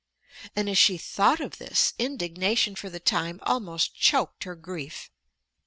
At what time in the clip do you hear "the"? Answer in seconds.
2.89-2.99